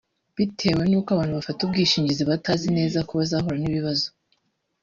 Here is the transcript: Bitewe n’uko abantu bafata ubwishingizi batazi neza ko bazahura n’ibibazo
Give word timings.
Bitewe 0.35 0.83
n’uko 0.87 1.09
abantu 1.11 1.33
bafata 1.39 1.59
ubwishingizi 1.63 2.23
batazi 2.31 2.67
neza 2.77 2.97
ko 3.07 3.11
bazahura 3.19 3.57
n’ibibazo 3.59 4.07